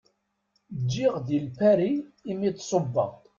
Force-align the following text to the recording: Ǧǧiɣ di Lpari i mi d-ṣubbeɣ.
Ǧǧiɣ 0.81 1.13
di 1.27 1.37
Lpari 1.47 1.91
i 2.29 2.33
mi 2.39 2.49
d-ṣubbeɣ. 2.55 3.11